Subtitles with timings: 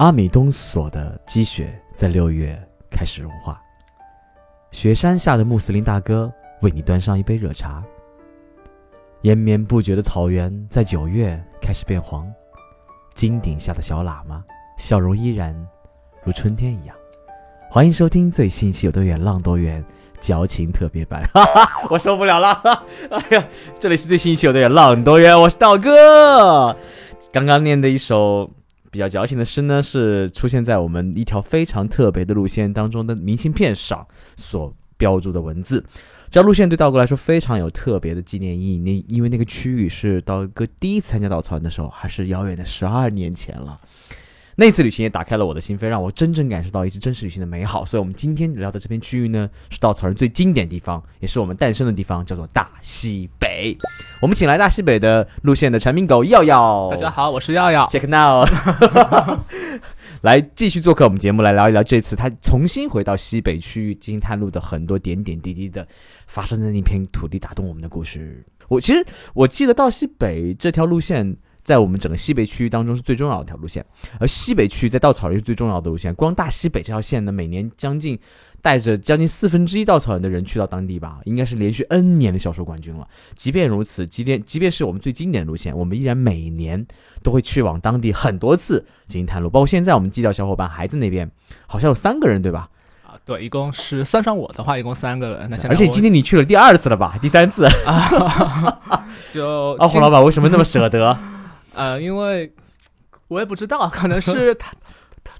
[0.00, 2.58] 阿米东所的积雪在六月
[2.90, 3.60] 开始融化，
[4.70, 6.32] 雪山下的穆斯林大哥
[6.62, 7.84] 为你端上一杯热茶。
[9.20, 12.26] 延绵不绝的草原在九月开始变黄，
[13.12, 14.42] 金顶下的小喇嘛
[14.78, 15.54] 笑容依然
[16.24, 16.96] 如春天一样。
[17.70, 19.84] 欢迎收听最新一期《有多远浪多远》
[20.18, 21.28] 矫情特别版，
[21.90, 22.58] 我受不了了！
[23.12, 23.44] 哎呀，
[23.78, 26.74] 这里是最新一期《有多远浪多远》，我是道哥。
[27.30, 28.50] 刚刚念的一首
[28.90, 35.84] 比较矫情的诗呢，是出现在我们一条非常特别的路线当中的明信片上所标注的文字。
[36.30, 43.78] 这条路线对道哥来说非常有特别的纪念意义，那因为那个区域是道哥第一次参加稻草人的时候，还是遥远的十二年前了。
[44.60, 47.82] 那次旅行也打开了我的心扉，让我真正感受到一次真实旅行的美好。
[47.82, 53.74] 所以，我们今天聊的这片区域呢，是稻草人最经典的地方，也是我们诞生的地方，叫做大西北。
[54.20, 58.46] 我们请来大西北的路线的产品狗耀耀，大家好，我是耀耀，Check now，
[60.20, 65.88] 来继续做客我们节目，来聊一聊这次他重新回到西北区域进行探路的很多点点滴滴的
[66.26, 68.44] 发生在那片土地打动我们的故事。
[68.68, 69.02] 我其实
[69.32, 71.38] 我记得到西北这条路线。
[71.70, 73.86] 在我们整个西北区域当中是最重要的一条路线，
[74.18, 76.12] 而西北区在稻草人是最重要的路线。
[76.16, 78.18] 光大西北这条线呢，每年将近
[78.60, 83.06] 带着将近四分之一稻草人的人去到当地吧，应该是连续 N 年的销售冠军了。
[83.36, 86.84] 即便如此，即便即便是我们最经典的路线，我们依然每年
[87.22, 89.48] 都会去往当地很多次进行探路。
[89.48, 91.30] 包括现在我们基调小伙伴还在那边，
[91.68, 92.68] 好像有三个人对吧？
[93.06, 95.48] 啊，对，一共是算上我的话，一共三个人。
[95.48, 97.16] 那而且今天你去了第二次了吧？
[97.22, 99.06] 第三次啊？
[99.30, 101.16] 就啊，胡老板为什么那么舍得？
[101.74, 102.52] 呃，因为
[103.28, 104.72] 我也不知道，可能是他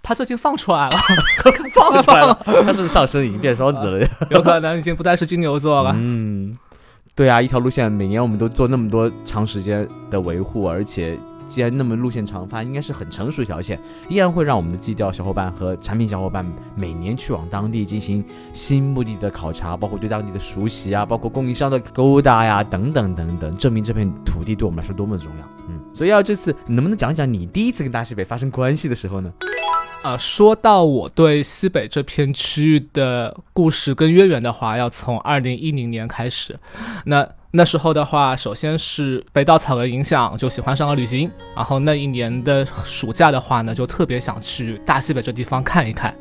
[0.02, 0.96] 他最近 放出来了，
[1.74, 4.08] 放出来了，他是不是上升已经变双子了？
[4.30, 5.92] 有可能已经不再是金牛座了。
[5.94, 6.56] 嗯，
[7.14, 11.18] 对啊，一条路线每年我们都做那么多长时间的维护，而且。
[11.50, 13.76] 既然那么路线长，发应该是很成熟一条线，
[14.08, 16.46] 依然会让我们的基调小伙伴和产品小伙伴
[16.76, 18.24] 每年去往当地进行
[18.54, 25.44] 新目的的考察，包括对当地的熟悉啊，包括供应商的勾搭呀，等等等等，证明这片土地对我们来说多么重要。
[25.68, 29.32] 嗯，所以要这次你能不能讲讲你第一次跟大西北发生关系的时候呢？
[30.04, 36.56] 啊，说到我对西北这片区域的故事跟渊源的话，要从二零一零年开始，
[37.04, 37.28] 那。
[37.52, 41.28] 那时候的话，首先是被稻草人影响，就喜欢上了旅行。
[41.56, 46.14] 然后那一年的暑假的话呢，就特别想去大西北这地方看一看。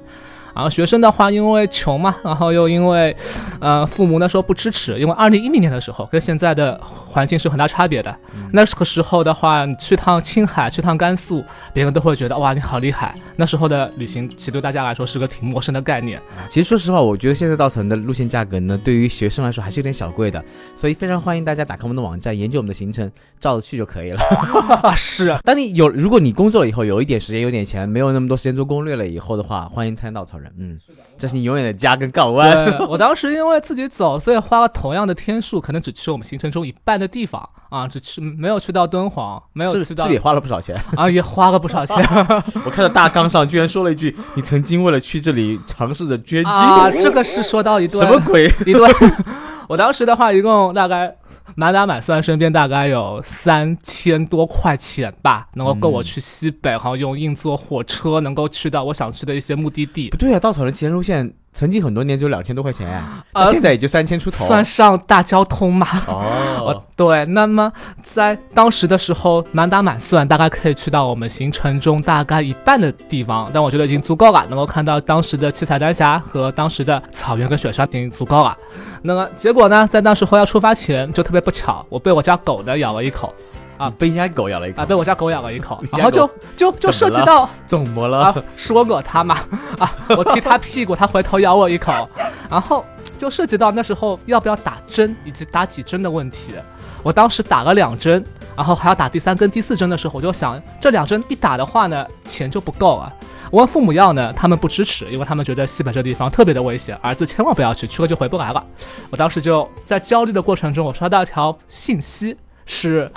[0.55, 3.15] 然后学生的话，因为穷嘛，然后又因为，
[3.59, 4.97] 呃，父母那时候不支持。
[4.99, 8.15] 因为二零一零年的时候，跟现在的环境是很大差别的。
[8.51, 11.43] 那个时候的话，你去趟青海，去趟甘肃，
[11.73, 13.15] 别人都会觉得哇，你好厉害。
[13.35, 16.19] 那时候的旅行，其实对大家来说是个挺陌生的概念。
[16.49, 20.43] 其实说实话，我觉得现在稻草人的路线价格呢，对于学生来说还是有点小贵的。
[20.75, 24.21] 所以非常欢迎大家打开我们的网站，研究我们的行程，照着去就可以了。
[24.95, 30.25] 是，当你有，如果你工作了以后有一点时间，有点钱，没有那么多时间做攻略了以后的话，欢迎参加稻
[30.57, 30.79] 嗯，
[31.17, 32.77] 这是你永远的家跟港湾。
[32.87, 41.95] 我当时因为自己走，所以花了同样的天数，可能只去我们行程中一半的地方啊，只去没有去到敦煌，没有去到，这也花了不少钱啊，也花了不少钱。
[42.65, 48.53] 我看到大纲上居然说了一句：“你曾经为了去这里尝试着捐精。”啊，这个是说到一段什么鬼？
[48.65, 48.91] 一段。
[49.67, 51.15] 我当时的话，一共大概。
[51.55, 60.09] 满打满算，身边大概有三千多块钱吧，能够够我去西北，然后用硬座火车能够去到我想去的一些目的地。
[60.09, 61.33] 不对啊，稻草人骑行路线。
[61.51, 65.87] 曾经很多年只有两千多块钱呀，现在也就三千出头，算上大交通嘛。
[66.07, 67.71] 哦， 对，那么
[68.03, 78.57] 在当时的时候，满打满算大概可以去到我们行程中大概一半的地方，但我觉得已经足够了，能够看到当时的七彩丹霞和当时的草原跟雪山已经足够了。
[79.01, 83.33] 那么结果呢，在那时候要出发前，就特别不巧，我被我家狗呢咬了一口。
[83.79, 88.35] 啊，被家狗咬了一口，啊，被我家狗咬了一口， 然后就就就涉及到怎么了？
[88.57, 89.37] 说过他嘛，
[89.79, 92.07] 啊，我踢他屁股，他回头咬我一口，
[92.49, 92.85] 然后
[93.17, 96.53] 就涉及到那时候要不要打针以及打几针的问题。
[97.01, 98.21] 我当时打了两针，
[98.57, 103.09] 然后还要打第三跟第四针的时候，我就想这两针一打的话呢，钱就不够啊。
[103.49, 108.61] 我问父母要呢，他们不支持，因为他们觉得西北这地方特别的危险，儿子千万不要去，去了就回不来了。
[109.09, 112.35] 我当时就在焦虑的过程中，我刷到一条信息。
[112.69, 113.11] 是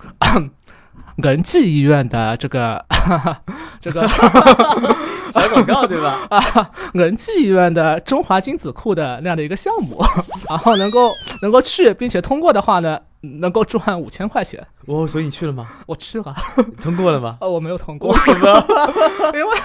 [1.16, 2.82] 仁济医院的这个
[3.82, 4.08] 这个
[5.30, 6.26] 小广告对吧？
[6.30, 10.02] 啊，仁济医院的中华精子库的那样的一个项目，
[10.48, 11.12] 然后能够
[11.42, 14.66] 能够去并且通过的话呢，能够赚五千块钱。
[14.86, 15.68] 哦，所以你去了吗？
[15.86, 16.34] 我去了，
[16.80, 17.36] 通过了吗？
[17.42, 18.66] 哦，我没有通过为，什么？
[19.36, 19.58] 因为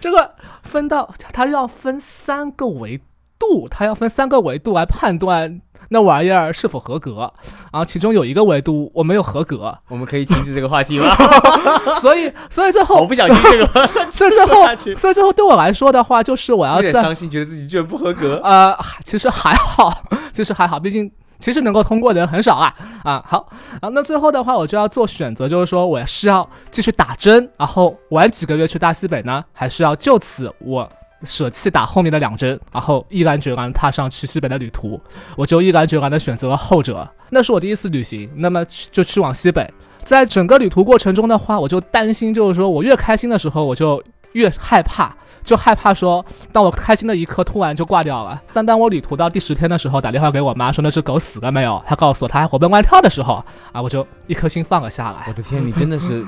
[0.00, 2.98] 这个分到它要分三个维
[3.38, 7.30] 度，它要分三个维度来判断那玩意儿是否合格。
[7.72, 11.14] 然后其中有一个维度我没有合格，我们可以停止这个话题吗？
[12.00, 14.66] 所以所以最后我不想听这个， 所以最后
[14.96, 18.40] 所以最后对我来说的话，就是我要有点伤心，觉得自己居然不合格。
[18.42, 20.02] 呃，其实还好，
[20.32, 22.74] 其实还好，毕竟其实能够通过的人很少啊
[23.04, 23.22] 啊。
[23.26, 30.88] 好，然后那最后的话，我就要做选择，就是说我是要继续打针，然后玩几个月去大西北呢，还是要就此我
[31.22, 35.00] 舍弃打后面的两针，然后毅然决然踏上去西北的旅途？
[35.36, 37.08] 我就毅然决然的选择了后者。
[37.30, 39.68] 那是我第一次旅行，那么就去往西北。
[40.04, 44.00] 在整个旅途过程中的话，我就担心，就是说我越开心的时候，我就
[44.32, 48.40] 越害怕，就害怕说，当我开心的一刻突然就挂掉了。
[48.52, 55.32] 但当我旅途到第十天的时候，打电话给我妈说那只狗死了没有，她告诉我它还活蹦乱跳的时候，啊，我就一颗心放了下来我。
[55.32, 56.24] 的天，你真的是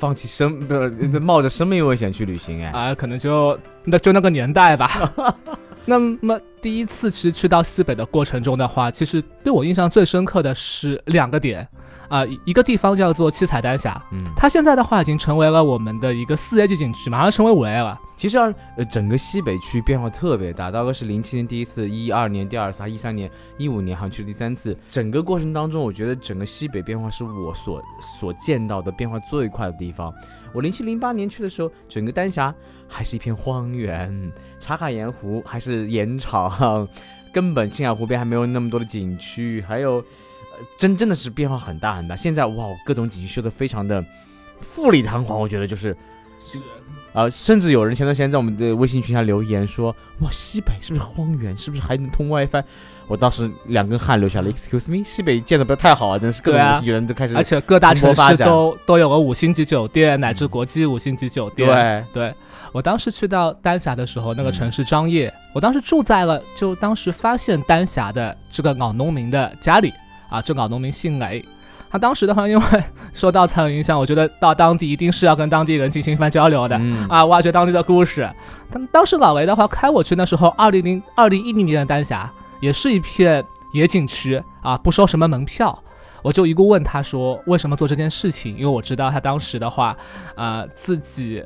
[0.00, 0.74] 放弃生不
[1.20, 2.70] 冒着生命危险去旅行哎。
[2.70, 5.12] 啊，可能就那就那个年代吧。
[5.84, 11.66] 那么第一次其实去到西北的过程中的话，其实对我印象最深刻的是两个点，
[12.10, 17.98] 啊、一一个地方叫做七彩丹霞，嗯，它现在的话已经成为了我们的一个四 A 级景区，马上成为五 A 了。
[18.16, 20.70] 其实啊，呃，整个西北区变化特别大。
[20.70, 24.76] 大哥是零七年第一次，一二年第二次，还一三年、一五年好像去了第三次。
[24.90, 30.12] 整个过程当中，我觉得整个西北变化是我所所见到的变化最快的地方。
[30.52, 32.52] 我零七零八年去的时候，整个丹霞
[32.88, 36.86] 还是一片荒原，茶卡盐湖还是盐场，
[37.32, 40.04] 根本青海湖边还没有那么多的景区，还有，呃，
[40.76, 42.16] 真真的是变化很大很大。
[42.16, 44.04] 现在哇，各种景区修的非常的
[44.60, 45.96] 富丽堂皇，我觉得就是
[46.38, 46.58] 是。
[47.12, 49.90] 啊、甚至有人前段时间在我们的微信群下留言说
[50.22, 51.58] ：“哇，西北是不是荒原？
[51.58, 52.62] 是不是还能通 WiFi？”
[53.08, 54.48] 我当时两根汗流下来。
[54.48, 57.36] Excuse me，西北建的不要太好啊，真是各种对啊五星酒店都开始。
[57.36, 61.68] 而且各大城市都都有个五星级酒店，乃至国际五星级酒店。
[62.12, 62.34] 对，对
[62.70, 69.92] 我当时去到丹霞的时候，那个嗯城市张掖，我当时住在了就当时发现丹霞的这个老农民的家里
[70.30, 71.44] 啊，正搞农民姓雷。
[71.90, 72.64] 他当时的话，因为
[73.12, 76.78] 受稻草人影响，我觉得到当地一定是要跟当地人进行一番交流的。
[76.78, 78.30] 嗯啊，挖掘当地的故事。
[78.70, 85.76] 当当时老雷的话开我去那时候，二零零二零一零年的丹霞也是一片野景区啊，不收什么门票。
[86.22, 89.96] 我就一顾问他说为什么做这件事情，因为我知道他当时的话，
[90.36, 91.42] 呃，自己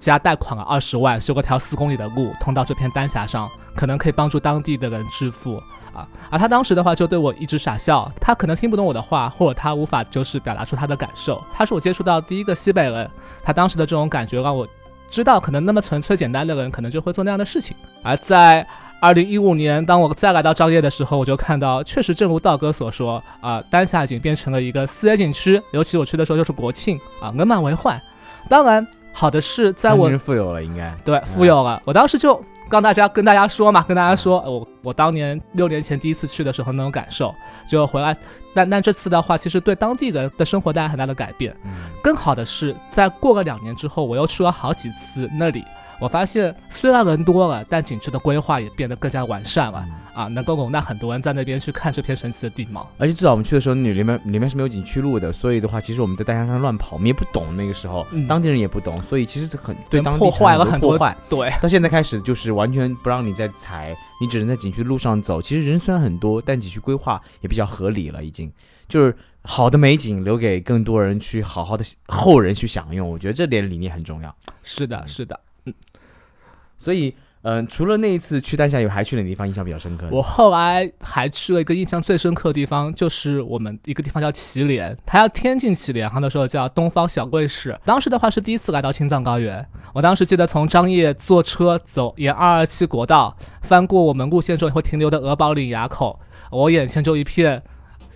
[0.00, 5.62] 家贷款了二十万，修个条四公里的路通到这片丹霞上，可能可以帮助当地的人致富。
[5.94, 11.42] 啊，而他当时的话就对我一直傻笑，他可能听不懂我的话，或者他无法就是表达出他的感受。
[11.54, 13.08] 他是我接触到第一个西北人，
[13.42, 14.66] 他当时的这种感觉让我
[15.08, 17.76] 知道，可能那么纯粹简单的人，可能就会做那样的事情。
[18.02, 18.66] 而在
[19.00, 28.00] 二零一五年，当我再来到张掖的时候，我就看到，确实正如道哥所说，啊、丹霞已经变成了一个四 A 景区，尤其我去的时候就是国庆啊，人满为患。
[28.48, 37.32] 当然，好的是在我富有了，应该对富有了，我当时就跟大家跟大家说嘛，跟大家说，呃我我当年六年前第一次去的时候那种感受，
[37.68, 38.16] 就回来，
[38.54, 41.54] 但但这次的话，其实对当地的的生活带来很大的改变。
[41.64, 41.70] 嗯
[42.02, 45.64] 更好的是，在过了两年之后，我又去了好几次那里，
[46.04, 52.86] 我发现虽然人多了，但景区的规划也变得更加完善了嗯啊，能够容纳很多人在那边去看这片神奇的地貌。
[52.98, 61.16] 而且最早我们去的时候，那里面里面是没有景区路的，所以的话，其实我们在丹霞上乱跑，我们也不懂那个时候，嗯当地人也不懂，所以其实是很对当地破坏了很多很多破坏。
[61.30, 65.40] 对，到现在开始就是完全不让你再踩，你只能在景区路上走。
[65.40, 68.52] 其实人虽然很多，但景区规划也比较合理了，已经
[68.90, 73.08] 就是好的美景留给更多人去好好的后人去享用。
[73.08, 74.36] 我觉得这点理念很重要。
[74.62, 75.40] 是的，是的。
[76.84, 80.06] 所以，嗯、除了那一次去丹霞，有还去哪个地方印象比较深刻？
[80.10, 87.74] 我后来还去了一个印象最深刻的地方，就是我们一个地方叫祁连，它叫天境祁连，它那时候叫东方小贵市。
[87.86, 97.62] 当时的话是第一次来到青藏高原，我当时记得从张掖坐车走沿二二七国道，翻过我们路线之后会停留的鹅堡岭垭口，我眼前就一片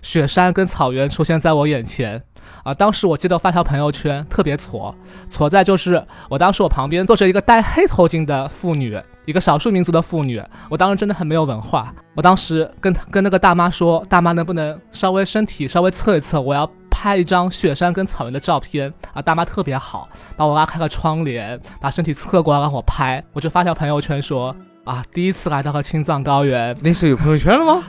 [0.03, 2.23] 雪山跟草原出现在我眼前。
[2.63, 4.93] 啊，当时我记得发条朋友圈，特别挫，
[5.29, 11.93] 挫在就是我当时我旁边坐着一个戴黑头巾的妇女，一个少数民族的妇女，我当时真的很没有文化。
[12.15, 19.21] 我当时跟跟那个大妈说，大妈能不能稍微身体稍微侧一侧，我要拍一张雪山跟草原的照片啊。
[19.21, 26.75] 大妈特别好，把我拉开了窗帘，把身体侧过来让我拍，我就发条朋友圈说啊，第一次来到了青藏高原。
[26.81, 27.83] 那时候有朋友圈了吗？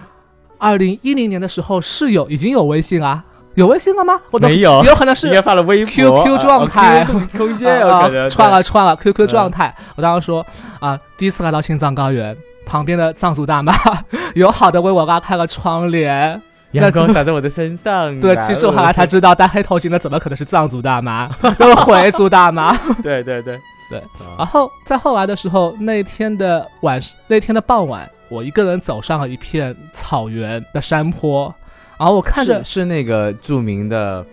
[0.58, 3.24] 二零一零年的时候是有已经有微信啊。
[3.54, 4.20] 有微信了吗？
[4.30, 9.74] 我都没有有可能是应该发了微博 QQ 状态啊空间有 啊串了串了 QQ 嗯状态。
[9.96, 10.44] 我当时说
[10.80, 13.74] 啊，第一次来到青藏高原，旁边的藏族大妈
[14.34, 16.40] 友好的为我拉开了窗帘。
[16.72, 18.18] 阳光洒在我的身上。
[18.20, 21.28] 对，其实我后来才知道，戴黑头巾的怎么可能是藏族大妈，
[21.58, 22.72] 都是回族大妈。
[23.02, 23.58] 对对对
[23.90, 31.59] 对啊然后在后来的时候，那天的晚，那天的傍晚，我一个人走上了一片草原的山坡，然
[32.08, 34.24] 后我看着是是那个著名的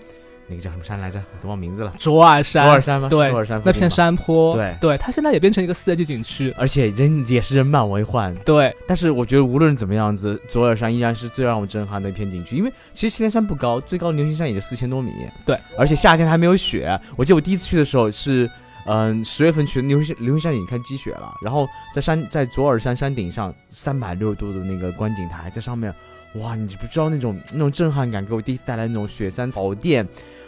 [0.47, 1.19] 那个叫什么山来着？
[1.19, 1.93] 我都忘名字了。
[1.97, 3.09] 卓尔山，卓尔山吗？
[3.09, 6.53] 对卓尔山那片，山坡，对对，它现在也变成一个四 A 级景区。
[6.57, 8.33] 而且人也是人满为患。
[8.45, 15.11] 对，但是我觉得无论怎么样子，卓尔山依然是最让我震撼的一片景区，因为其实祁连山不高，最高的牛心山也就四千多米。
[15.45, 16.97] 对，而且夏天还没有雪。
[17.17, 18.49] 我记得我第一次去的时候是，
[18.85, 21.33] 嗯，十月份去的，牛心牛心山已经开始积雪了。
[21.41, 25.93] 然后在山在卓尔山山顶上三百六十度的那个观景台，在上面，
[26.39, 30.07] 哇，你不知道那种那种震撼感，给我第一次带来那种雪山草甸。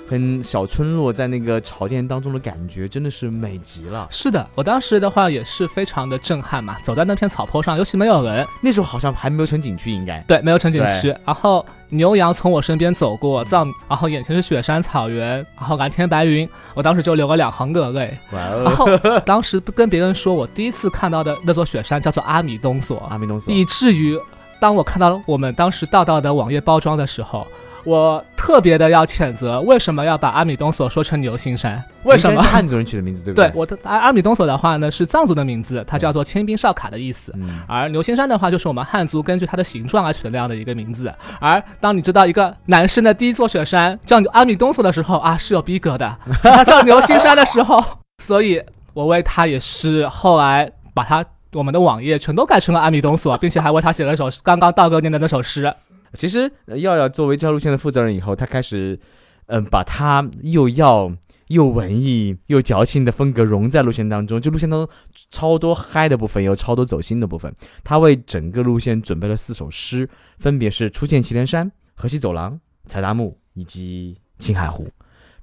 [0.10, 4.08] 跟小村落在那个草甸当中的感觉真的是美极了。
[4.10, 10.20] 是的，我当时的话也是非常的震撼嘛，走在那片草坡上，尤其没有人，那时候好像还没有成景区，应该。
[10.22, 18.18] 对，没有成景区，然后牛羊从我身边走过，藏，然后眼前是雪山草原，然后蓝天白云，我当时就流了两行热泪。
[18.32, 18.88] 哇然哦，后
[19.20, 23.54] 当时跟别人说我第一次看到的那座雪山叫做阿米东索，阿米东索。
[23.54, 24.20] 以至于
[24.60, 27.48] 当我看到我们当时到到的网页包装的时候，
[27.86, 31.82] 我特别的要谴责，为什么要把阿米东索说成牛心山？
[32.04, 32.42] 为什么？
[32.42, 33.48] 汉族人取的名字，对不对？
[33.50, 37.34] 对我的阿阿米东索的话呢是藏族的名字，它叫做千兵哨卡的意思。
[37.38, 41.14] 嗯，而牛心山的话，就是我们汉族根据它的形状而取的那样的一个名字。
[41.40, 46.06] 而当你知道一个男生的第一座雪山叫阿米东索的时候啊，是有逼格的；
[46.44, 47.82] 他叫牛心山的时候，
[48.22, 48.62] 所以
[48.94, 55.74] 我为他也是后来把他我们的网页全都改成了阿米东索，并且还为他写了一首刚刚道哥念的那首诗。
[56.14, 59.00] 其实耀耀作为这条路线的负责人以后，他开始，
[59.48, 61.12] 嗯、把他又要
[61.48, 64.42] 又文艺又矫情的风格融在路线当中。
[64.42, 64.90] 就路线当中
[65.30, 67.54] 超多嗨的部分，有超多走心的部分。
[67.84, 74.88] 他为整个路线准备了四首诗，分别是初见祁连山、河西走廊、柴达木以及青海湖。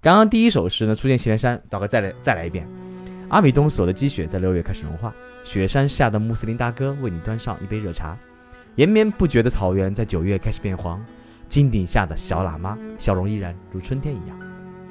[0.01, 2.67] 刚刚第一首诗呢，初见祁连山，道哥再来再来一遍。
[3.29, 5.13] 阿米东索的积雪在六月开始融化，
[5.47, 8.19] 雪山下的穆斯林大哥为你端上一杯热茶。
[8.75, 11.01] 延绵不绝的草原在九月开始变黄，
[11.49, 14.37] 金顶下的小喇嘛笑容依然如春天一样。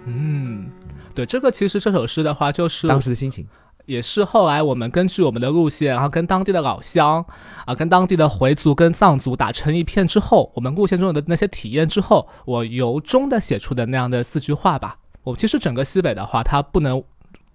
[0.05, 0.71] 嗯，
[1.13, 3.45] 对，这个其实这首诗的话，就是当时的心情，
[3.85, 7.25] 也是后来我们根据我们的路线，然后跟当地的老乡
[7.65, 14.99] 啊，跟当地的回族跟藏族打成一片之后，我们路线中的那些体验之后，我由衷的写出的那样的四句话吧。
[15.23, 17.03] 我其实整个西北的话，它不能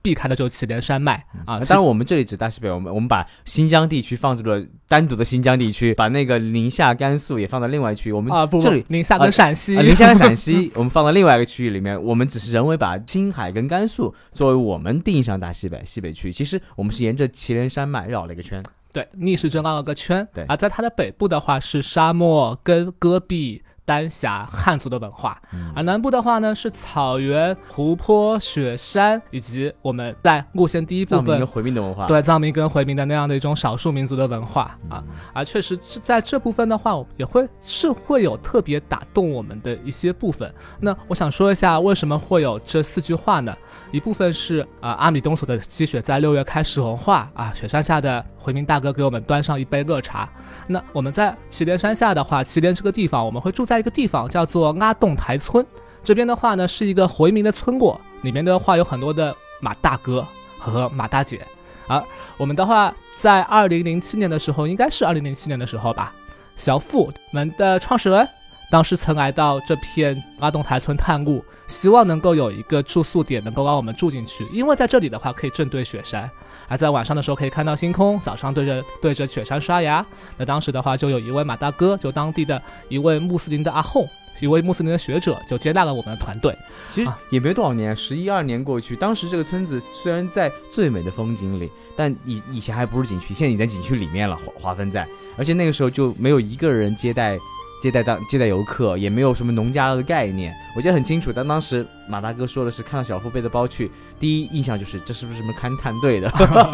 [0.02, 1.58] 避开的就是祁连山脉啊。
[1.60, 8.12] 当然我们这里指大西北，我们我们把新疆地区放入了单独的新疆地区，把那个宁夏、甘肃也放到另外一区。
[8.12, 8.84] 我们啊不，这里。
[8.88, 16.32] 宁夏跟陕西，啊，宁夏跟 陕西，我们放到另外一个区域里面，我们只是人为把青海跟甘肃作为我们定义上大西北西北区。
[16.32, 18.62] 其实我们是沿着祁连山脉绕了一个圈。
[18.92, 20.26] 对逆时针绕了个圈。
[20.34, 23.62] 对啊在它的北部的话是沙漠跟戈壁。
[23.90, 35.02] 丹霞汉族的文化，嗯而南部的话呢是草原、湖泊、雪山，以及我们在路线第一部分藏民跟回民的文化。，对藏民跟回民的那样的一种少数民族的文化啊，
[35.34, 40.54] 而确实是在这部分的话，也会是会有特别打动我们的一些部分。
[40.78, 43.52] 那我想说一下，为什么会有这四句话呢？
[43.90, 50.28] 一部分是啊、阿米东索的积雪在六月开始融化啊，雪山下的回民大哥给我们端上一杯热茶。
[50.68, 55.66] 那我们在祁连山下的话，祁连这个地方，我们会住在一个地方叫做阿洞台村。
[56.04, 60.26] 这边的话呢，是一个回民的村落，里面的话有很多的马大哥
[60.58, 61.44] 和马大姐。
[61.88, 62.02] 而
[62.36, 66.14] 我们的话，在二零零七年的时候，应该是二零零七年的时候吧，
[66.56, 68.26] 小富我们的创始人
[68.70, 76.30] 当时曾来到这片阿洞台村探路，希望能够有一个住宿点能够让我们住进去，因为在这里的话可以正对雪山，
[76.68, 80.06] 而在晚上的时候可以看到星空，早上对着对着雪山刷牙。
[80.38, 84.08] 那当时的话，就有一位马大哥，就当地的一位穆斯林的阿訇，
[84.40, 86.56] 一位穆斯林的学者，就接纳了我们的团队。
[86.92, 95.06] 其实啊也没多少年，十一二年过去，当时这个村子虽然在最美的风景里，但以以前还不是景区，现在已经在景区里面了，划划分在。
[95.36, 97.36] 而且那个时候就没有一个人接待
[97.80, 100.54] 接待当接待游客，也没有什么农家乐的概念。
[100.76, 106.30] 我记得很清楚，但当时马大哥说的是看到小付背的包去，第一印象就是这是不是什么勘探队的？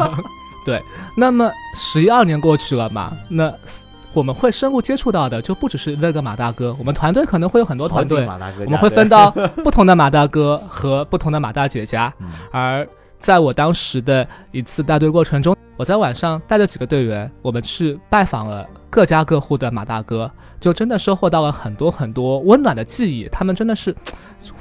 [0.65, 0.81] 对
[1.15, 3.53] 那么十一二年过去了嘛，那
[4.11, 9.31] 我们会深入接触到的就不只是那个马大哥，我们团队可能会有很多团队，马大哥，我们会分到
[9.63, 12.13] 不同的马大哥和不同的马大姐家。
[12.19, 12.87] 嗯而
[13.19, 23.27] 在我当时的一次带队过程中，我在晚上带着几个队员，我们去拜访了各家各户的马大哥，就真的收获到了很多很多温暖的记忆。
[23.29, 23.95] 他们真的是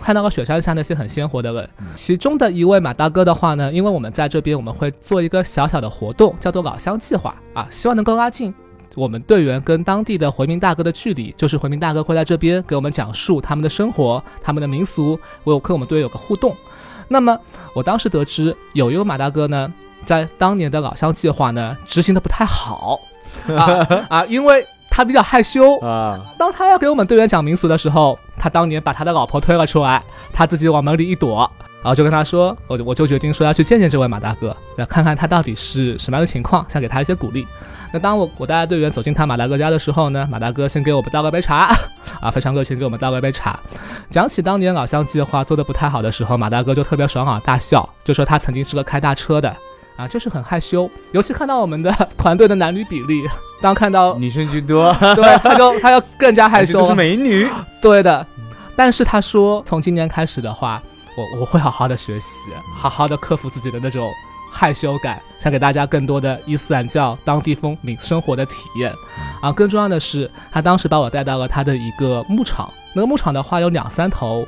[0.03, 1.71] 看到了雪山下那些很鲜活的人。
[1.95, 8.53] 其中的一位马大哥的话呢，因为我们在这边我们会做一个小小的活动，叫做老乡计划啊，希望能够拉近
[8.95, 11.33] 我们队员跟当地的回民大哥的距离。
[11.37, 16.55] 就是回民大哥会在这边给我们讲述他们的生活、他们的民俗，我有跟我们队友有个互动。
[17.09, 17.39] 那么
[17.75, 19.73] 我当时得知有一个马大哥呢，
[20.05, 23.01] 在当年的老乡计划呢执行的不太好。
[23.49, 24.25] 啊啊！
[24.27, 26.19] 因为他比较害羞啊。
[26.39, 37.47] 当他要给我们队员讲民俗的时候，他当年把他的老婆推了出来，他自己往门里一躲，然后就跟他说：“我我就决定说要去见见这位马大哥，要看看他到底是什么样的情况，想给他一些鼓励。”
[37.93, 41.75] 那当我我带队员走进他马大哥家的时候呢，马大哥先给我们倒了杯茶，
[42.21, 43.59] 啊，非常热情给我们倒了杯茶。
[44.11, 49.55] 讲起当年老乡计划做的不太好的时候，马大哥就特别爽朗大笑，就说他曾经是个开大车的。
[49.97, 53.23] 啊，就是很害羞，尤其看到我们的 团队的男女比例，
[53.63, 57.49] 当看到女生居多， 对，他就他要更加害羞，都是美女，
[57.81, 58.27] 对的。
[58.77, 60.83] 但是他说，从今年开始的话，
[61.17, 64.13] 我我会好好的学习，好好的克服自己的那种
[64.53, 68.93] 害羞感，想给大家更多的伊斯兰教当地风民生活的体验。
[69.41, 74.47] 啊，更重要的是，他当时把我带到了他的一个牧场，那个牧场的话有两三头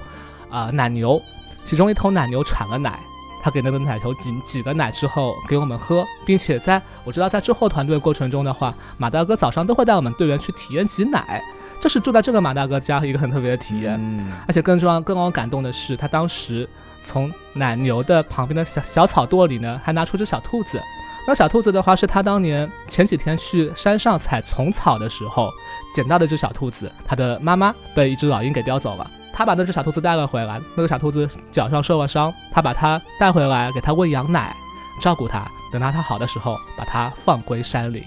[0.51, 1.21] 啊奶牛，
[1.65, 2.99] 其中一头奶牛产了奶。
[3.41, 11.43] 他给那个奶头挤挤了奶之后给我们喝，并且在我知道在之后团队过程中的话，马大哥早上都会带我们队员去体验挤奶，
[11.81, 13.99] 这是住在这个马大哥家一个很特别的体验。
[14.01, 16.69] 嗯，而且更重要、更让我感动的是，他当时
[17.05, 20.81] 从奶牛的旁边的小小草垛里呢，还拿出只小兔子。
[21.27, 25.51] 那小兔子的话，是他当年前几天去山上采虫草的时候
[25.95, 29.11] 捡到的只小兔子，他的妈妈被一只老鹰给叼走了。
[29.33, 34.57] 他把那只小兔子带了回来，那个小兔子脚上受了伤，他把它带回来给它喂羊奶，
[35.01, 38.03] 照顾它，等到它好的时候把它放归山林。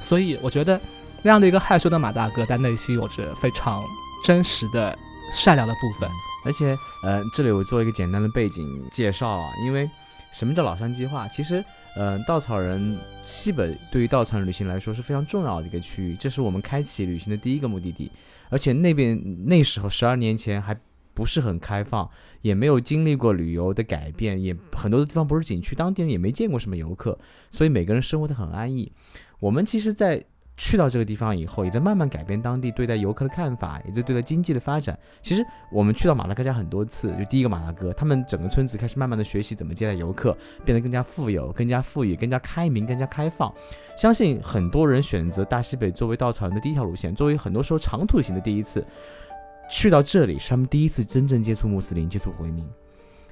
[0.00, 0.80] 所以我觉得
[1.22, 3.84] 那样的一个害羞的马大哥，但内心有着非常
[4.24, 4.96] 真实的
[5.32, 6.10] 善良的部分。
[6.44, 9.88] 而且，呃，这里我做一个简单的背景介绍啊，因为
[10.32, 11.28] 什么叫老山计划？
[11.28, 11.64] 其实，
[11.94, 18.10] 呃，稻草人西北对于稻草人旅行来说是非常重要的一个区域，这是我们开启旅行的第一个目的地。
[18.50, 20.76] 而且那边那时候十二年前还
[21.14, 27.16] 不是很开放，也没有经历过旅游的改变，也很多的地方不是景区，当地人也没见过什么游客，
[27.50, 28.90] 所以每个人生活的很安逸。
[29.38, 30.24] 我们其实，在
[30.56, 34.96] 去到这个地方以后，也在慢慢改变当地对待游客的看法，也在对待经济的发展。
[35.20, 43.52] 其实我们去到马达加家很多次，就第一个马大哥，他们整个村子开始慢慢的学习怎么接待游客，变得更加富有、更加富裕、更加开明、更加开放。
[43.96, 48.84] 相信很多人选择大西北作为稻草人的第一条路线，作为很多时候长途行的第一次，
[49.70, 52.68] 去到这里是他们第一次真正接触穆斯林、接触回民。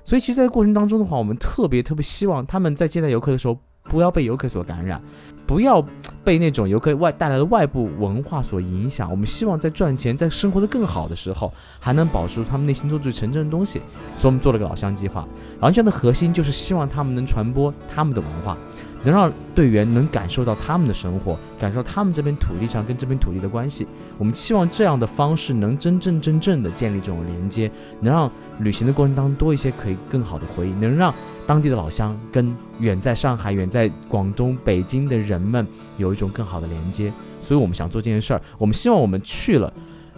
[0.04, 3.58] 所以其实在过程当中的话，我们特别特别希望他们在接待游客的时候。
[3.90, 5.02] 不要被游客所感染，
[5.44, 5.84] 不要
[6.22, 9.10] 被那种游客外带来的外部文化所影响。
[9.10, 13.80] 我们希望在赚钱、在生活的更好的时候，还能保持他们内心中最纯正的东西。
[14.16, 18.56] 所以我们做了个老乡计划，然后这样的核心就是希望他们能传播他们的文化。
[19.02, 23.88] 能让队员能感受到他们的生活，感受他们这片土地上跟这片土地的关系。
[24.18, 31.14] 我们期望这样的方式能真正真正的建立这种连接，能让旅行的过程当中多一些可以更好的回忆，能让
[31.50, 37.12] 当地的老乡跟远在上海、远在广东、北京的人们有一种更好的连接。
[37.40, 39.72] 所以我们想做这件事儿，我们希望我们去了。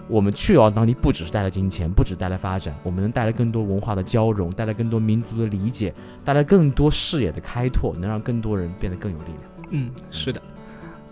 [0.09, 9.69] 我们去到当地，不只是带来金钱，不只带来发展，我们能带来更多文化的交融，带来更多民族的理解，带来更多视野的开拓，能让更多人变得更有力量。
[9.71, 10.43] 嗯，是的。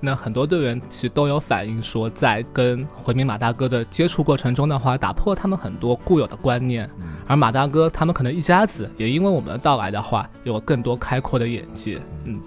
[0.00, 6.88] 那很多队员其实都有反映说，在跟回民马大哥的接触过程中的话，打破他们很多固有的观念，
[7.26, 12.00] 而马大哥他们可能一家子也因为我们的到来的话，有了更多开阔的眼界。
[12.24, 12.40] 嗯，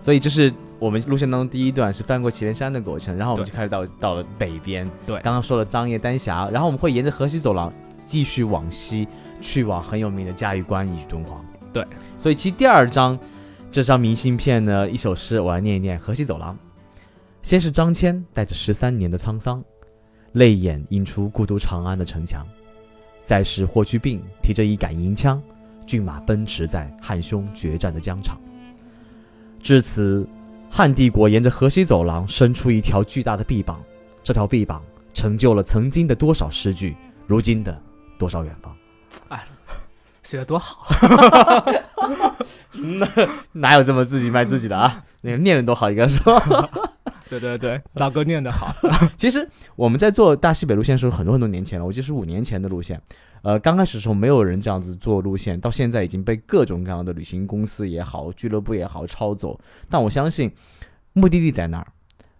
[0.00, 0.52] 所以这是。
[0.78, 4.86] 我们路线当中第一段是翻过祁连山的过程，然后我们就开始到到了北边。
[5.06, 7.72] 对，刚刚说了张掖丹霞，然后我们会沿着河西走廊
[8.06, 9.08] 继续往西，
[9.40, 11.42] 去往很有名的嘉峪关以及敦煌。
[11.72, 11.82] 对，
[12.18, 13.18] 所以其实第二章
[13.72, 16.54] 这张明信片呢，一首诗我来念一念：河西走廊。
[17.46, 19.62] 先是张骞带着十三年的沧桑，
[20.32, 22.44] 泪眼映出故都长安的城墙；
[23.22, 25.40] 再是霍去病提着一杆银枪，
[25.86, 28.36] 骏马奔驰在汉匈决战的疆场。
[29.62, 30.28] 至此。
[30.68, 33.80] 汉帝国沿着河西走廊伸出一条巨大的臂膀，
[34.24, 34.82] 这条臂膀
[35.14, 36.96] 成就了曾经的多少诗句，
[37.28, 37.80] 如今的
[38.18, 38.76] 多少远方。
[39.28, 39.44] 哎，
[40.24, 40.84] 写的多好！
[42.74, 43.08] 那
[43.52, 45.04] 哪有这么自己卖自己的啊？
[45.22, 46.36] 那个念的多好，应该说。
[47.28, 48.74] 对对对，大 哥念的好。
[49.16, 53.00] 其实我们在做大西北路线的时候，很多很多年前了，我记得是五年前的路线。
[53.42, 59.58] 呃，刚开始的时候没有人这样子做路线，到现在已经被各种各样的旅行公司也好、俱乐部也好抄走。
[59.88, 60.50] 但我相信，
[61.12, 61.86] 目的地在那儿，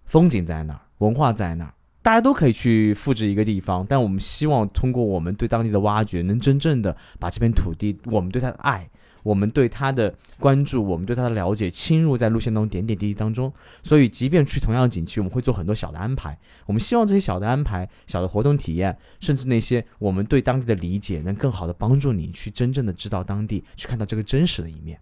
[0.05, 1.73] 风景在那儿，文化在那儿，
[2.03, 8.89] 大家都可以去复制一个地方，但我们希望通过我们对当地的挖掘，能真正的把这片土地，我们对它的爱。
[9.27, 13.53] 我们对他的关注，我们对他的了解，侵入在路线当中点点滴滴当中。
[13.83, 16.39] 所以，即便去同样的景区，我们会做很多小的安排。
[16.65, 24.97] 我们希望这些小的安排、小的活动体验，甚至那些我们对当地的理解，能更好的帮助你去真正的知道当地，去看到这个真实的一面。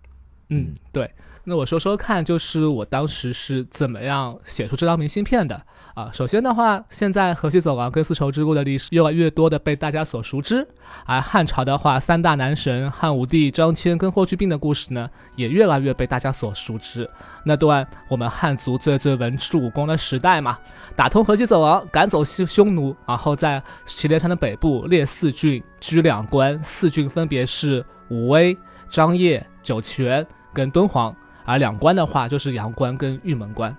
[0.48, 1.10] 嗯，对。
[1.46, 6.10] 那我说说看，就是我当时是怎么样写出这张明信片的啊？
[6.12, 10.66] 首先的话，现在河西走廊跟丝绸之路的历史越来越多的被大家所熟知，
[11.06, 17.08] 而汉朝的话，三大男神汉武帝、张骞跟霍去病的故事呢，也越来越被大家所熟知。
[17.44, 20.58] 那段我们汉族最最文治武功的时代嘛，
[20.96, 28.56] 打通河西走廊，赶走西匈奴，然后在祁连山的北部列四郡，居两关，四郡分别是武威、
[28.88, 31.14] 张掖、酒泉跟敦煌。
[31.46, 33.76] 而两关的话，就是阳关跟玉门关。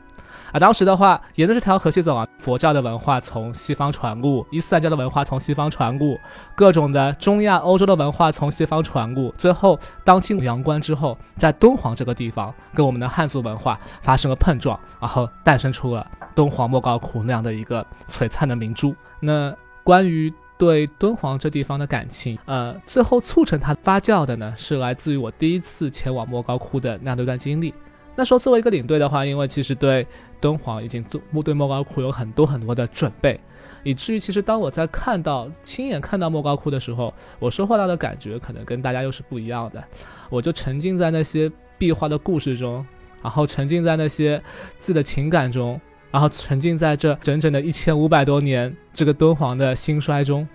[0.56, 6.18] 而当时的话，沿着这条河西走廊，佛教的文化从西方传入，伊斯兰教的文化从西方传入，
[6.56, 9.34] 各种的中亚、欧洲的文化从西方传入。
[9.38, 18.96] 最后，当进阳关之后，在敦煌这个地方，跟我们的汉族文化发生了碰撞，然后诞生出了敦煌莫高窟那样的一个璀璨的明珠。
[19.20, 27.74] 那关于对敦煌这地方的感情，呃，最后促成它发酵的呢，是来自于我第一次前往莫高窟的那样的一段经历。
[28.16, 30.06] 那时候作为一个领队的话，因为其实对
[30.40, 33.40] 敦煌已经做对莫高窟有很多很多的准备，
[33.84, 39.84] 以至于其实当我在看到亲眼看到莫高窟的时候，我收获到的感觉可能跟大家又是不一样的。
[40.30, 42.86] 我就沉浸在那些壁画的故事中，
[43.22, 44.42] 然后沉浸在那些
[44.80, 45.80] 字的情感中。
[46.12, 50.48] 然后沉浸在这整整的一千五百多年这个敦煌的兴衰中，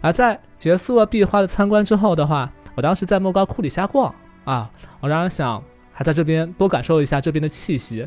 [0.00, 4.12] 而在结束了壁画的参观之后的话，我当时在莫高窟里瞎逛
[4.44, 5.62] 啊，我当时想
[5.96, 8.06] 还在这边多感受一下这边的气息。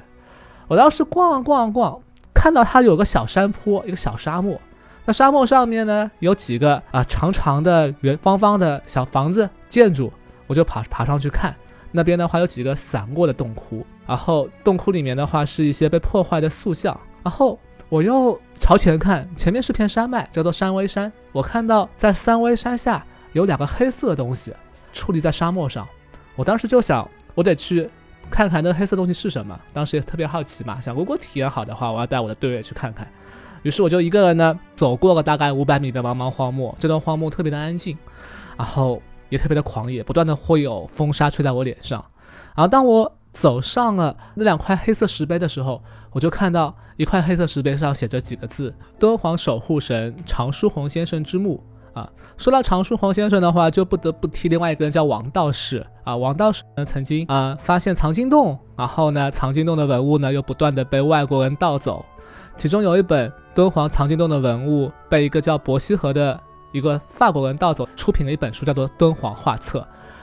[0.67, 1.99] 我当时逛啊逛啊逛，
[2.36, 4.62] 看到它有个小山坡，一个小沙漠，
[5.06, 10.13] 那沙漠上面呢有几个啊长长的圆方方的小房子建筑，
[10.45, 11.56] 我就爬爬上去看。
[11.91, 17.58] 那边的话有几个散过的洞窟，然后洞窟里面的话是一些被破坏的塑像，然后
[17.89, 21.12] 我又朝前看，前面是片山脉，叫做山威山。
[21.32, 24.54] 我看到在山威山下有两个黑色的东西
[24.93, 25.88] 矗立在沙漠上，
[26.36, 27.89] 我当时就想，我得去
[28.30, 29.60] 看看那黑色东西是什么。
[29.74, 33.08] 当时也特别好奇嘛，想如果体验好的话，我要带我的队友去看看。
[33.63, 37.98] 于是我就一个人呢走过了大概五百米的茫茫荒漠，这段荒漠特别的安静，
[38.58, 39.02] 然后。
[39.30, 42.04] 也特别的狂野，不断的会有风沙吹在我脸上。
[42.56, 51.63] 然后当我走上了那两块黑色石碑的时候，我就看到一块黑色石碑上写着几个字：“敦煌守护神常书鸿先生之墓。”
[52.00, 56.16] 啊，说到常书鸿先生的话，就不得不提另外一个人叫王道士啊。
[56.16, 62.06] 王道士呢曾经啊发现藏经洞，然后呢藏经洞的文物呢又不断的被外国人盗走，
[62.56, 66.40] 其中有一本敦煌藏经洞的文物被一个叫伯希和的。
[66.72, 69.80] 一个法国人盗走，出品了一本书，叫做《敦煌画册》。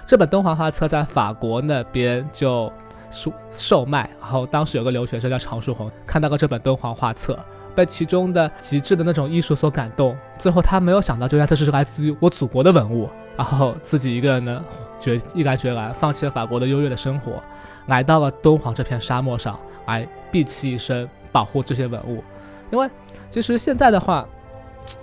[0.06, 2.72] 这本敦煌画册在法国那边就
[3.10, 7.36] 售售卖，然后当时有个留学生叫常书鸿，看到了这本敦煌画册，
[7.76, 10.16] 被其中的极致的那种艺术所感动。
[10.38, 14.64] 最后他没有想到，原来这是来自于我祖国的文物，然后自己一个人呢，
[14.98, 17.40] 决毅然决然放弃了法国的优越的生活，
[17.86, 22.24] 来到了敦煌这片沙漠上，来闭气一生保护这些文物。
[22.72, 22.88] 因为
[23.30, 24.26] 其实现在的话。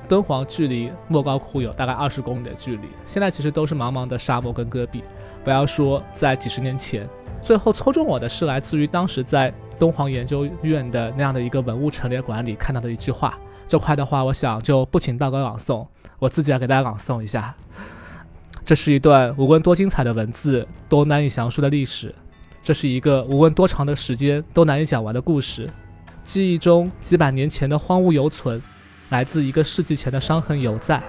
[0.08, 5.04] 敦煌距离莫高窟有大概二十公里的距离，现在其实都是茫茫的沙漠跟戈壁。
[5.44, 7.06] 不要说在几十年前，
[7.42, 13.38] 最后戳中我的是来自于当时在敦煌研究院的那样的一个文物陈列馆里看到的一句话。
[13.68, 15.88] 这块的话，我想就不请道哥朗诵，
[16.20, 17.56] 我自己来给大家朗诵一下。
[18.66, 22.10] 这是一段无论多精彩的文字，多难以详述的历史；
[22.62, 25.70] 这是一个无论多长的时间都难以讲完的故事。
[26.24, 28.62] 记忆中几百年前的荒芜犹存。
[29.10, 31.00] 来自一个世纪前的伤痕犹在，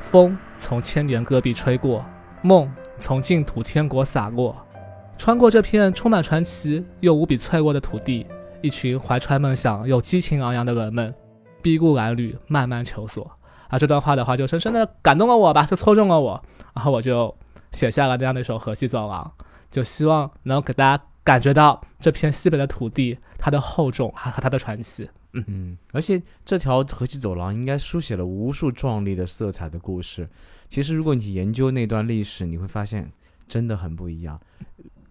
[0.00, 2.04] 风从千年戈壁吹过，
[2.42, 4.54] 梦从净土天国洒落，
[5.16, 8.26] 穿过这片充满传奇又无比脆弱的土地，
[8.60, 11.14] 一群怀揣梦想又激情昂扬的人们，
[11.62, 13.30] 逼故蓝缕，慢慢求索。
[13.68, 16.42] 啊，这段话的话就深深的感动了我吧，就戳中了我，
[16.74, 17.34] 然后我就
[17.72, 19.32] 写下了这样的一首《河西走廊》，
[19.70, 25.08] 就希望能给大家感觉到这片西北的土地它的厚重还和它的传奇。
[25.32, 30.28] 嗯，而且这条河西走廊应该书写了无数壮丽的色彩的故事。
[30.68, 33.10] 其实，如果你研究那段历史，你会发现
[33.48, 34.38] 真的很不一样。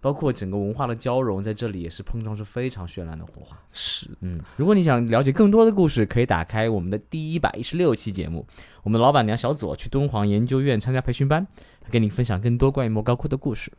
[0.03, 3.57] 包括整个文化的交融，在这里也是碰撞出非常绚烂的火花。
[3.71, 8.45] 是，嗯，如果你想了解更多的故事，可以打开我们的第一百一十六期节目。
[8.83, 11.47] 我们老板娘小左去敦煌研究院参加培训班，
[11.89, 13.71] 跟你分享更多关于莫高窟的故事。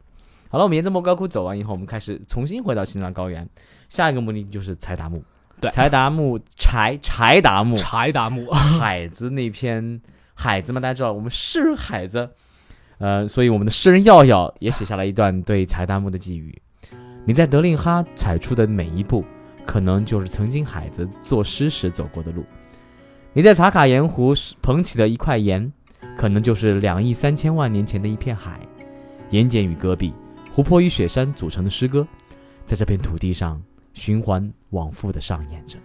[0.48, 3.46] 好了，我们沿着莫高窟走完以后，我们开始重新回到青藏高原，
[3.90, 5.22] 下一个目的地就是柴达木。
[5.60, 10.00] 对柴达木柴柴达木柴达木， 海子那篇
[10.32, 12.30] 海子嘛，大家知道我们是海子，
[12.98, 16.56] 呃，所以我们的诗人耀耀也写下了一段对柴达木的寄语：
[17.24, 19.24] 你在德令哈踩出的每一步，
[19.66, 22.42] 可能就是曾经海子作诗时走过的路；
[23.32, 25.72] 你在茶卡盐湖捧起的一块盐，
[26.16, 28.60] 可能就是两亿三千万年前的一片海。
[29.30, 30.12] 盐碱与戈壁，
[30.52, 32.06] 湖泊与雪山组成的诗歌，
[32.64, 33.60] 在这片土地上
[33.92, 35.76] 循环往复地上演着。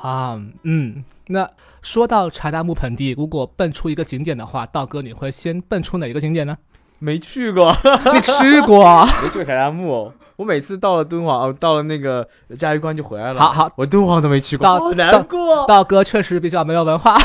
[0.00, 1.48] 啊，嗯，那
[1.82, 6.56] 说到柴达木盆地，如果蹦出一个景点的话，道哥你会先蹦出哪一个景点呢？
[6.98, 7.76] 没去过。
[8.14, 9.04] 你 去过？
[9.22, 13.40] 没去过柴达木哦，我每次到了敦煌，哦，到了那个嘉峪关就回来了。
[13.40, 15.66] 好好，我敦煌都没去过，到好难过。
[15.66, 17.16] 道哥确实比较没有文化。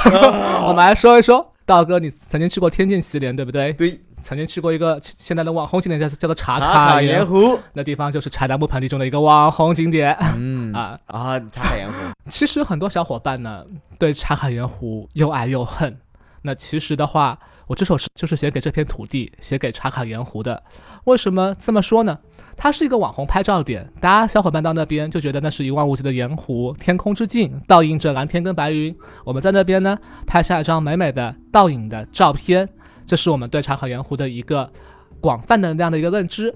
[0.67, 3.71] 我们来说一说，道哥，你曾经去过天境奇莲，对不对？
[3.73, 10.99] 对，曾经去过一个现在的网红景点，叫叫做茶茶卡盐盐，湖，那地方就是柴达木盆地中的一个网红景点嗯啊。
[11.07, 11.93] 啊，茶卡盐湖，
[12.29, 13.65] 其实很多小伙伴呢
[13.97, 15.97] 对茶卡盐湖又爱又恨。
[16.43, 20.63] 那其实的话，我这首诗就是写给这片土地，写给茶卡盐湖的。
[21.03, 22.17] 为什么这么说呢？
[22.57, 28.95] 它是一个网红拍照点，大家小伙伴到那边就觉得那是一望无际的盐湖，天空之镜倒映着蓝天跟白云。
[29.23, 32.67] 我们在那边呢拍下一张美美的倒影的照片，
[33.11, 34.71] 这是我们对茶卡盐湖的一个
[35.19, 36.55] 广泛的那样的一个认知。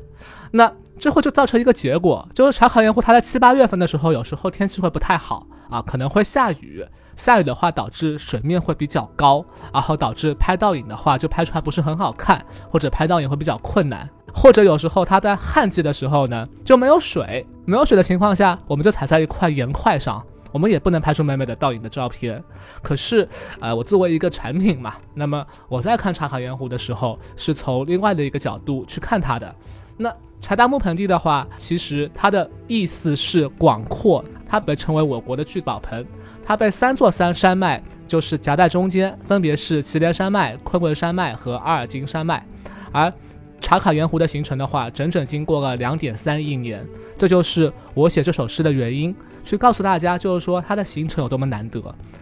[0.52, 6.86] 那这会就造成一个结果，就是茶卡盐湖它在七八月份的时候，有时候天气会不太好啊，可能会下雨。
[7.18, 14.10] 下雨的话，导致水面会比较高，然后导致拍倒影的话就拍出来不是很好看，或者拍倒影会比较困难。
[14.34, 22.42] 或者有时候它在旱季的时候呢就没有水，没有水的情况下，我们就踩在一块盐块上，我们也不能拍出美美的倒影的照片。
[22.82, 23.28] 可是，
[23.60, 29.54] 呃，我作为一个产品嘛，那么我在看茶卡盐湖的时候，是从另外的一个角度去看它的。
[29.98, 36.08] 那柴达木盆地的话，其实它的意思是广阔，它被称为我国的聚宝盆。
[36.46, 42.48] 它被三座山山脉就是夹在中间，分别是祁连山脉、昆仑山脉和阿尔金山脉。
[42.94, 43.12] 而
[43.60, 46.88] 茶卡盐湖的形成的话，整整经过了两点三亿年，
[47.18, 49.14] 这就是我写这首诗的原因，
[49.46, 51.80] 去告诉大家，就是说它的形成有多么难得。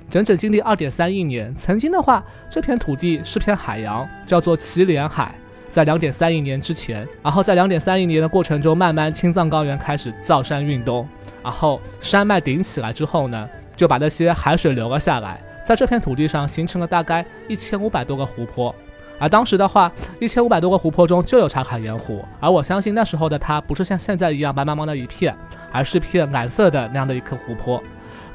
[0.09, 5.33] 整整经历二点三亿年，曾经的话，这片土地是片海洋，叫做祁连海。
[5.71, 11.07] 在两点三亿年之前，然后在两点三亿年的过程中，慢慢青藏高原开始造山运动，
[11.41, 18.75] 然后山脉顶起来之后呢，就把那些海水流了下来，在这片土地上形成了大概一千五百多个湖泊。
[19.19, 25.33] 而当时的话，一千五百多个湖泊中就有茶卡盐湖，而我相信那时候的它不是像现在一样白茫茫的一片，
[25.71, 27.81] 而是片蓝色的那样的一颗湖泊，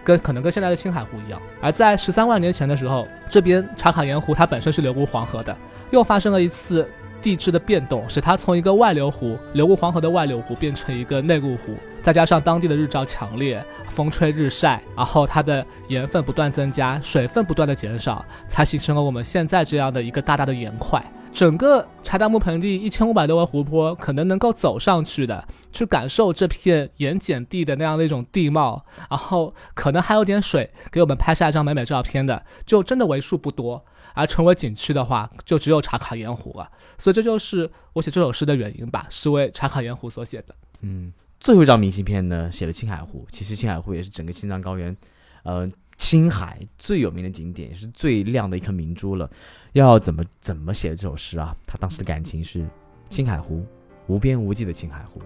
[0.02, 1.40] 跟可能跟现在的青海湖一样。
[1.60, 5.54] 而在十三万年前的时候，这边茶卡盐湖它本身是流入黄河的，
[5.90, 6.88] 又发生了一次
[7.20, 11.74] 地质的变动，使它从一个外流湖流入黄河的外流湖变成一个内陆湖，
[12.08, 21.04] 再加上当地的日照强烈，风吹日晒，然后它的盐分不断增加，水分不断的减少，才形成了我们现在这样的一个大大的盐块。
[21.34, 33.84] 整个柴达木盆地一千五百多个湖泊，可能能够走上去的，去感受这片盐碱地的那样的一种地貌，然后可能还有点水，给我们拍下一张美美照片的，就真的为数不多。
[34.14, 36.70] 而成为景区的话，就只有茶卡盐湖了。
[36.96, 40.54] 所以这就是我写这首诗的原因吧，是为茶卡盐湖所写的。
[40.80, 43.26] 嗯，最后一张明信片呢，写了青海湖。
[43.30, 44.96] 其实青海湖也是整个青藏高原，
[45.44, 49.30] 呃，青海最有名的景点，也是最亮的一颗明珠了。
[49.72, 51.56] 要怎么怎么写的这首诗啊？
[51.66, 52.66] 他当时的感情是：
[53.08, 53.64] 青海湖，
[54.06, 55.20] 无边无际的青海湖。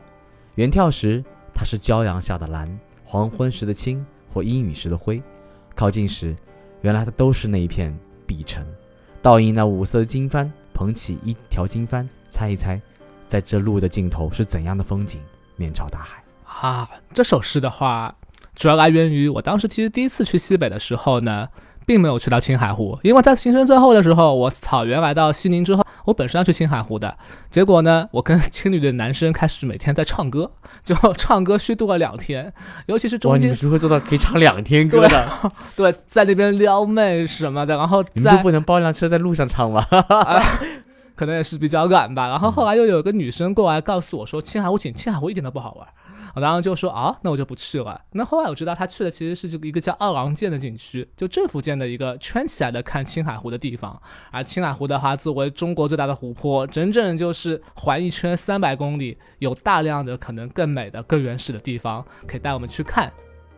[0.57, 2.68] 远眺时，它是骄阳下的蓝，
[3.05, 5.22] 黄昏时的青，或阴雨时的灰。
[5.75, 6.37] 靠近时，
[6.83, 7.96] 原来它都是那一片
[8.27, 8.66] 碧城。
[9.22, 12.79] 倒映那五色的经幡，捧起一条经幡，猜一猜，
[13.27, 15.20] 在这路的尽头是怎样的风景？
[15.57, 16.23] 面朝大海。
[16.69, 18.15] 啊，这首诗的话，
[18.55, 21.49] 主要来源于我当时其实第一次去西北的时候呢，
[21.85, 27.17] 并没有去到青海湖，因为在行程最后的时候，我草原来到西宁之后，我本身要去青海湖的，
[27.51, 30.53] 结果呢，我跟青旅的男生开始每天在唱歌，
[30.85, 32.53] 就唱歌虚度了两天，
[32.87, 35.29] 尤其是中间们如何做到可以唱两天歌的？
[35.75, 39.85] 对 在那边撩妹什么的，然后你们就不能包辆车在路上唱吗？
[41.14, 42.29] 可能也是比较懒吧。
[42.29, 45.87] 然后后来又有一个女生过来告诉我说，青海湖景青海湖一点都不好玩。
[46.35, 48.01] 我当时就说啊，那我就不去了。
[48.12, 54.01] 那后来我知道他去的其实是这个一个叫二郎剑的景区，就政府建的一个圈起来的看青海湖的地方。
[54.31, 63.12] 而青海湖的话，作为中国最大的湖泊，整整就是环一圈三百公里，有大量的可能更美的、更原始的地方可以带我们去看。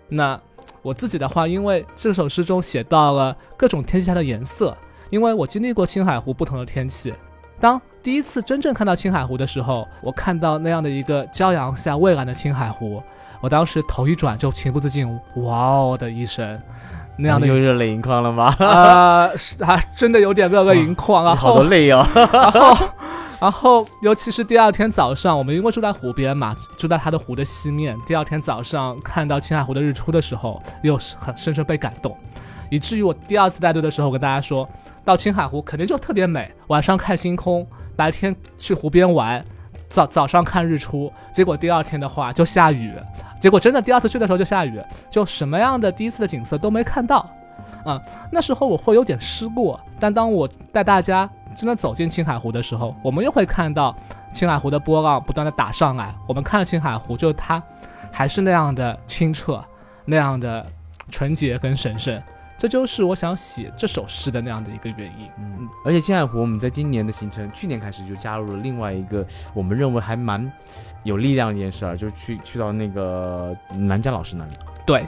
[0.08, 0.40] 那
[0.82, 4.76] 我自己的话，因为这首诗中写到了各种天气下的颜色，
[5.10, 7.14] 因为我经历过青海湖不同的天气。
[7.60, 13.02] 当第一次真正看到青海湖的时候，我看到那样的一个骄阳下蔚蓝的青海湖，
[13.40, 16.60] 我当时头一转就情不自禁哇哦的一声，
[17.16, 18.54] 那样的又热泪盈眶了吗？
[18.60, 21.24] 啊、是啊，真的有点热泪盈眶。
[21.26, 22.06] 啊好多泪哦。
[22.14, 22.76] 然后，
[23.40, 27.96] 然后，尤其是第二天早上，我们因为住在湖边嘛，住在它的湖的西面。
[28.06, 32.16] 第二天早上看到青海湖的日出的时候，又是很深深被感动，
[32.70, 34.68] 以至于我第二次带队的时候，我跟大家说
[35.04, 39.44] 到青海湖肯定就特别美，晚上看星空，白天去湖边玩，
[39.88, 41.12] 早早上看日出。
[41.32, 42.92] 结果第二天的话就下雨，
[43.40, 47.28] 结果真的第二次去的时候就下雨，就什么样的第一次的景色都没看到。
[47.84, 48.00] 啊、
[48.32, 53.94] 那时候我会有点失落，但当我带大家真的走进青海湖的时候，我们又会看到
[54.32, 56.14] 青海湖的波浪不断的打上来。
[56.26, 57.62] 我们看着青海湖，就是它
[58.10, 59.62] 还是那样的清澈，
[60.06, 60.64] 那样的
[61.10, 62.18] 纯洁跟神圣。
[62.64, 65.28] 这就是我想写这首诗的那样的一个原因。
[65.36, 69.22] 嗯，而且青海湖，我们在今年的行程，去年开始就加入了另外一个
[69.52, 70.50] 我们认为还蛮
[71.02, 74.54] 有力量的一件事儿，就是去去到那个南疆老师那里。
[74.86, 75.06] 对，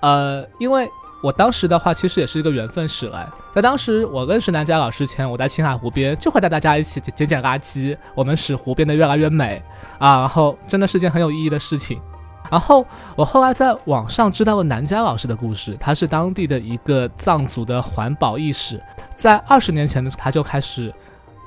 [0.00, 0.88] 呃，因为
[1.22, 3.30] 我当时的话，其实也是一个缘分使然。
[3.52, 9.62] 在当时我认识南佳老师前，我在青海湖边就会带大家一起捡捡捡垃圾，我们使湖变得越来越美
[9.98, 12.00] 啊，然后真的是件很有意义的事情。
[12.50, 18.80] 然后我后来在网上知道了南佳老师的故事，他是当地的一个藏族的环保意识，
[19.16, 20.92] 在二十年前的时候他就开始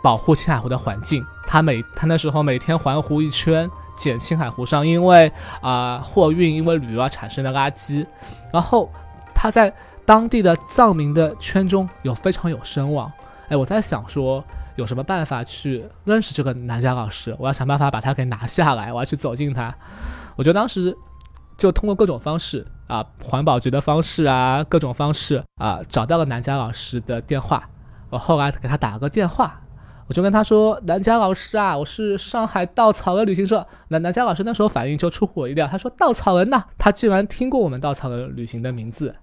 [0.04, 5.32] 保护青海湖的环境，他每他那时候每天环湖一圈，捡青海湖上因为
[5.62, 8.06] 啊、货运因为旅游而产生的垃圾，
[8.52, 8.92] 然后
[9.34, 9.74] 他在
[10.06, 13.12] 当地的藏民的圈中有非常有声望。
[13.50, 14.44] 哎，我在想说
[14.76, 19.74] 有什么办法去认识这个南佳老师，我要想办法把他给拿下来，我要去走近他。
[20.38, 20.96] 我就当时
[21.58, 27.68] 就通过各种方式啊，环保局的方式啊，各种方式啊，找到了南佳老师的电话。
[28.10, 29.60] 我后来给他打了个电话，
[30.08, 39.14] 我就跟他说：“南佳老师啊，我是上海稻草人旅行社。”南南佳老师那时候反应就出乎我意料，他说：“稻草人呐，他竟然听过我们稻草人旅行的名字。”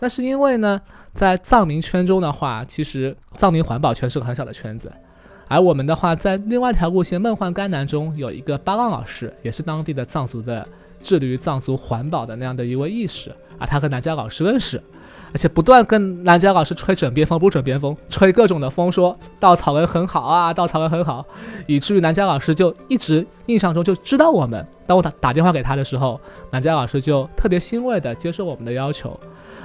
[0.00, 0.80] 那是因为呢，
[1.12, 4.90] 在藏民圈中的话，其实藏民环保圈是个很小的圈子，
[5.50, 10.64] 而我们的话，在另外一条路线梦幻甘南中有一个巴浪老师，也是当地的藏族的
[11.02, 14.80] 致力于藏族环保的那样的一位意识啊，他和南佳老师认识，
[15.32, 21.26] 而且不断跟南佳老师吹枕边风，不是枕边风，吹各种的风，说稻草人很好啊，稻草人很好，
[21.66, 24.64] 以至于南佳老师就一直印象中就知道我们。
[24.86, 26.20] 当我打打电话给他的时候，
[26.52, 29.18] 南佳老师就特别欣慰的接受我们的要求。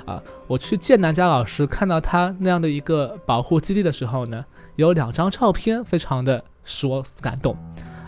[0.06, 4.44] 啊，我去见南佳老师，看到他那样的一个保护基地的时候呢，
[4.76, 7.56] 有两张照片非常的使我感动。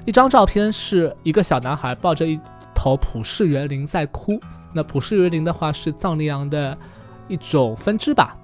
[0.06, 2.40] 一张照片是一个小男孩抱着一
[2.74, 4.40] 头普氏园羚在哭，
[4.74, 6.78] 那普氏园羚的话是藏羚羊的
[7.28, 8.38] 一种分支吧。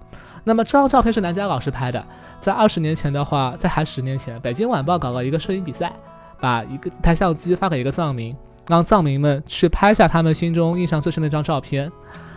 [0.43, 2.05] 那么这张照片是南佳老师拍的，
[2.39, 5.93] 在二十年前的话，在还十年前，北京晚报搞了一个摄影比赛，
[6.39, 8.35] 把一个台相机发给一个藏民，
[8.67, 11.89] 让藏民们去拍下他们心中印象最深的一张照片。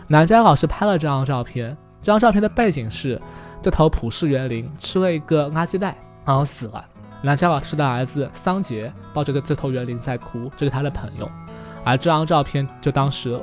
[0.07, 3.21] 南佳老师拍了这张照片，这张照片的背景是
[3.67, 6.85] 这头普氏园羚吃了一个垃圾袋，然后死了。
[7.21, 11.29] 南佳老师的儿子桑杰抱着这头园羚在哭，这是他的朋友。
[11.83, 13.37] 而这张照片就当时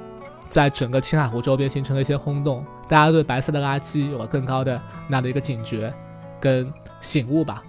[0.48, 5.92] 在整个青海湖周边形成了一些轰动，大家对白色的垃圾有了更高的那样的一个警觉
[6.40, 7.62] 跟醒悟吧。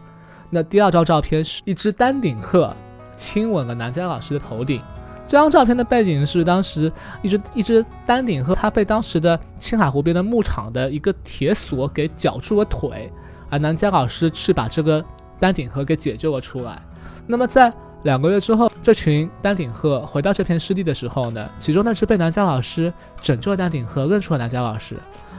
[0.50, 2.74] 那第二张照片是一只丹顶鹤
[3.18, 4.82] 亲吻了南佳老师的头顶。
[5.28, 13.12] 这张照片的背景是当时一只一只丹顶鹤，它被当时的青海湖边的牧场的一个铁索给绞住了腿，
[13.50, 15.04] 而南迦老师去把这个
[15.40, 16.80] 丹顶鹤给解救了出来。
[17.26, 24.96] 那么在两个月之后，这群丹顶鹤回到这片湿地的时候呢，其中那只被南迦老师拯救的丹顶鹤认出了南迦老师，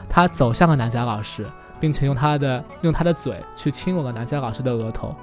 [0.09, 1.45] 他走向了南迦老师，
[1.79, 5.15] 并且用他的用他的嘴去亲吻了南迦老师的额头。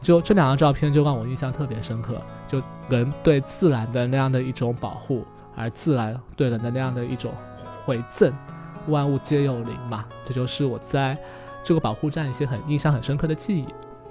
[0.00, 7.32] 就这两张照片就让我印象特别深刻，就人对自然的那样的一种保护，而自然对人的那样的一种
[7.84, 8.32] 回赠，
[8.88, 11.16] 万物皆有灵嘛，这就是我在
[11.62, 13.66] 这个保护站一些很印象很深刻的记忆。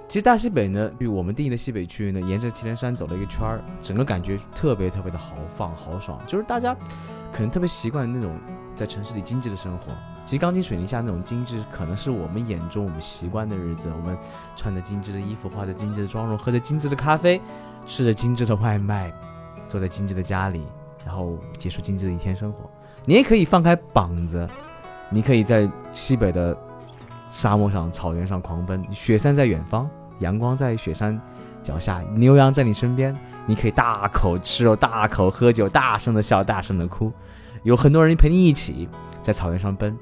[0.06, 6.74] 其实大西北呢，比我们定义的西北区域呢，沿着祁连山走了一个圈儿，整个感觉特别特别的豪放豪爽，就是大家
[7.32, 8.36] 可能特别习惯那种
[8.74, 9.92] 在城市里精致的生活。
[10.30, 13.90] 其实钢筋水泥下那种精致，可能是我们眼中我们习惯的日子。
[13.92, 14.16] 我们
[14.54, 17.40] 穿着精致的衣服，化着精致的妆容，喝着精致的咖啡，
[17.84, 19.12] 吃着精致的外卖，
[19.68, 20.64] 坐在精致的家里，
[21.04, 22.70] 然后结束精致的一天生活。
[23.04, 24.48] 你也可以放开膀子，
[25.08, 26.56] 你可以在西北的
[27.28, 29.90] 沙漠上、草原上狂奔，雪山在远方，
[30.20, 31.20] 阳光在雪山
[31.60, 33.12] 脚下，牛羊在你身边，
[33.46, 37.12] 你可以大口吃肉、大口喝酒、大声的笑、大声的哭，
[37.64, 38.88] 有很多人陪你一起
[39.20, 39.98] 在草原上奔，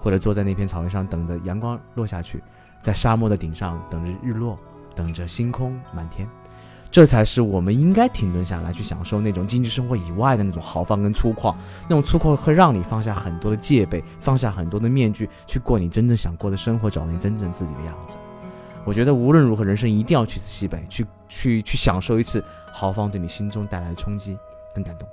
[0.00, 2.42] 或者坐在那片草原上等着阳光落下去，
[2.80, 4.58] 在沙漠的顶上等着日落，
[4.96, 6.28] 等着星空满天。
[6.90, 11.54] 这才是我们应该停顿下来去享受那种经济生活以外的那种豪放跟粗犷。
[11.84, 18.16] 那种粗犷会让你放下很多的戒备，放下很多的面具，去过你真正想过的生活，找到你真正自己的样子。
[18.84, 22.42] 我觉得无论如何，人生一定要去西北，去去去享受一次
[22.72, 24.36] 豪放对你心中带来的冲击
[24.74, 25.08] 跟感动。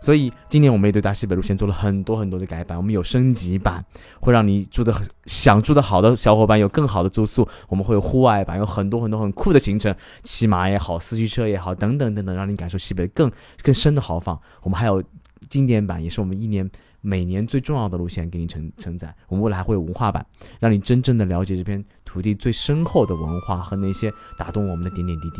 [0.00, 3.82] 所以今年我们也对大西北路线做了很多很多的改版，我们有升级版，
[4.20, 13.32] 会让你住的很想住的好的小伙伴有更好的住宿，我们会有户外版，有很多很多很酷的行程，骑马也好，四驱车也好，等等等等，让你感受西北更
[13.62, 14.38] 更深的豪放。
[14.62, 15.02] 我们还有
[15.48, 16.70] 经典版，也是我们一年
[17.00, 19.14] 每年最重要的路线给你承承载。
[19.28, 20.26] 我们未来还会有文化版，
[20.60, 25.36] 让你真正的了解这片土地最深厚的文化和那些打动我们的点点滴滴。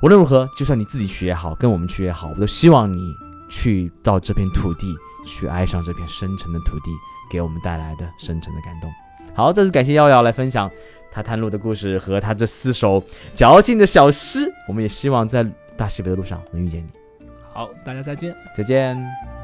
[0.00, 3.23] 无论如何，就算你自己去也好，跟我们去也好，我都希望你。
[3.48, 6.90] 去到这片土地，去爱上这片深沉的土地，
[7.30, 8.90] 给我们带来的深沉的感动。
[9.34, 10.70] 好，再次感谢耀耀来分享
[11.10, 13.02] 他探路的故事和他这四首
[13.34, 14.50] 矫情的小诗。
[14.68, 15.44] 我们也希望在
[15.76, 17.26] 大西北的路上能遇见你。
[17.52, 19.43] 好，大家再见，再见。